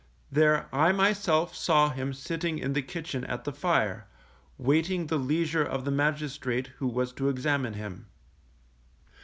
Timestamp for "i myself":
0.73-1.55